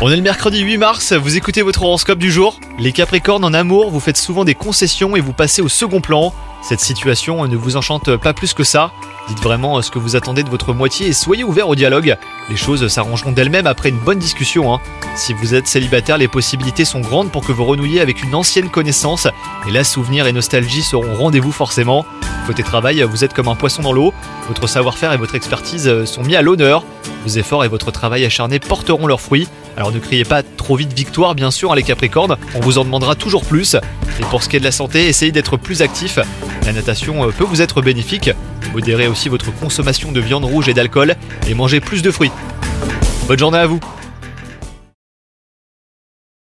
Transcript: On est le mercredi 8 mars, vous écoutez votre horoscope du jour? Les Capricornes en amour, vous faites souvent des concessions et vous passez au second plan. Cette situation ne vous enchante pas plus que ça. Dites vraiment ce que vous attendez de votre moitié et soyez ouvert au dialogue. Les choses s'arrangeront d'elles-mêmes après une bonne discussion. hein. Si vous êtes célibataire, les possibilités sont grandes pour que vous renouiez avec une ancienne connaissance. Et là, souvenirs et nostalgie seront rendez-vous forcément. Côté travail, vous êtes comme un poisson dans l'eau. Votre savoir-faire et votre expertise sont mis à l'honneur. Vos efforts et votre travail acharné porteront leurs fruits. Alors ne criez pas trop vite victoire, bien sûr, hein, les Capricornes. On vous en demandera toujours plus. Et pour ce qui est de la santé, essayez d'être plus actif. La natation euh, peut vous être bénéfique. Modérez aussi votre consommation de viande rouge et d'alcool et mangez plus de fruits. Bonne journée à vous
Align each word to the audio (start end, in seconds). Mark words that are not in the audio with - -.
On 0.00 0.10
est 0.10 0.16
le 0.16 0.22
mercredi 0.22 0.58
8 0.58 0.76
mars, 0.76 1.12
vous 1.12 1.36
écoutez 1.36 1.62
votre 1.62 1.84
horoscope 1.84 2.18
du 2.18 2.32
jour? 2.32 2.58
Les 2.80 2.90
Capricornes 2.90 3.44
en 3.44 3.54
amour, 3.54 3.92
vous 3.92 4.00
faites 4.00 4.16
souvent 4.16 4.44
des 4.44 4.56
concessions 4.56 5.14
et 5.14 5.20
vous 5.20 5.32
passez 5.32 5.62
au 5.62 5.68
second 5.68 6.00
plan. 6.00 6.34
Cette 6.62 6.80
situation 6.80 7.46
ne 7.46 7.56
vous 7.56 7.76
enchante 7.76 8.16
pas 8.16 8.34
plus 8.34 8.52
que 8.52 8.64
ça. 8.64 8.90
Dites 9.28 9.40
vraiment 9.42 9.80
ce 9.82 9.90
que 9.90 9.98
vous 9.98 10.16
attendez 10.16 10.42
de 10.42 10.48
votre 10.48 10.72
moitié 10.72 11.08
et 11.08 11.12
soyez 11.12 11.44
ouvert 11.44 11.68
au 11.68 11.74
dialogue. 11.74 12.16
Les 12.48 12.56
choses 12.56 12.88
s'arrangeront 12.88 13.32
d'elles-mêmes 13.32 13.66
après 13.66 13.90
une 13.90 13.98
bonne 13.98 14.18
discussion. 14.18 14.74
hein. 14.74 14.80
Si 15.16 15.34
vous 15.34 15.54
êtes 15.54 15.66
célibataire, 15.68 16.18
les 16.18 16.28
possibilités 16.28 16.84
sont 16.84 17.00
grandes 17.00 17.30
pour 17.30 17.44
que 17.44 17.52
vous 17.52 17.64
renouiez 17.64 18.00
avec 18.00 18.22
une 18.22 18.34
ancienne 18.34 18.70
connaissance. 18.70 19.28
Et 19.68 19.70
là, 19.70 19.84
souvenirs 19.84 20.26
et 20.26 20.32
nostalgie 20.32 20.82
seront 20.82 21.14
rendez-vous 21.14 21.52
forcément. 21.52 22.06
Côté 22.46 22.62
travail, 22.62 23.02
vous 23.02 23.24
êtes 23.24 23.34
comme 23.34 23.48
un 23.48 23.54
poisson 23.54 23.82
dans 23.82 23.92
l'eau. 23.92 24.14
Votre 24.48 24.66
savoir-faire 24.66 25.12
et 25.12 25.18
votre 25.18 25.34
expertise 25.34 26.04
sont 26.04 26.22
mis 26.22 26.34
à 26.36 26.42
l'honneur. 26.42 26.82
Vos 27.24 27.38
efforts 27.38 27.64
et 27.64 27.68
votre 27.68 27.90
travail 27.90 28.24
acharné 28.24 28.58
porteront 28.58 29.06
leurs 29.06 29.20
fruits. 29.20 29.48
Alors 29.78 29.92
ne 29.92 30.00
criez 30.00 30.24
pas 30.24 30.42
trop 30.42 30.74
vite 30.74 30.92
victoire, 30.92 31.36
bien 31.36 31.52
sûr, 31.52 31.70
hein, 31.70 31.76
les 31.76 31.84
Capricornes. 31.84 32.36
On 32.56 32.58
vous 32.58 32.78
en 32.78 32.84
demandera 32.84 33.14
toujours 33.14 33.44
plus. 33.44 33.76
Et 34.18 34.24
pour 34.28 34.42
ce 34.42 34.48
qui 34.48 34.56
est 34.56 34.58
de 34.58 34.64
la 34.64 34.72
santé, 34.72 35.06
essayez 35.06 35.30
d'être 35.30 35.56
plus 35.56 35.82
actif. 35.82 36.18
La 36.66 36.72
natation 36.72 37.22
euh, 37.22 37.30
peut 37.30 37.44
vous 37.44 37.62
être 37.62 37.80
bénéfique. 37.80 38.28
Modérez 38.72 39.06
aussi 39.06 39.28
votre 39.28 39.54
consommation 39.54 40.10
de 40.10 40.18
viande 40.18 40.44
rouge 40.44 40.68
et 40.68 40.74
d'alcool 40.74 41.14
et 41.46 41.54
mangez 41.54 41.78
plus 41.78 42.02
de 42.02 42.10
fruits. 42.10 42.32
Bonne 43.28 43.38
journée 43.38 43.58
à 43.58 43.68
vous 43.68 43.78